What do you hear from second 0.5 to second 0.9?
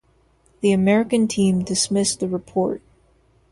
The